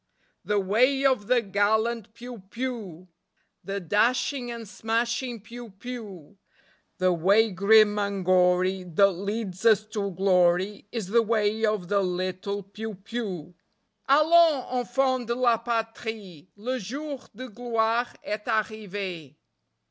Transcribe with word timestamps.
The 0.43 0.59
way 0.59 1.05
of 1.05 1.27
the 1.27 1.43
gallant 1.43 2.15
piou 2.15 2.41
piou, 2.49 3.07
The 3.63 3.79
dashing 3.79 4.49
and 4.49 4.67
smashing 4.67 5.41
piou 5.41 5.69
piou; 5.77 6.37
The 6.97 7.13
way 7.13 7.51
grim 7.51 7.99
and 7.99 8.25
gory 8.25 8.81
that 8.81 9.11
leads 9.11 9.63
us 9.63 9.85
to 9.93 10.09
glory 10.09 10.87
Is 10.91 11.09
the 11.09 11.21
way 11.21 11.67
of 11.67 11.87
the 11.87 12.01
little 12.01 12.63
piou 12.63 12.95
piou. 13.03 13.53
_Allons, 14.09 14.73
enfants 14.73 15.27
de 15.27 15.35
la 15.35 15.57
Patrie, 15.59 16.49
Le 16.55 16.79
jour 16.79 17.23
de 17.35 17.45
gloire 17.47 18.15
est 18.23 18.45
arrivé. 18.47 19.35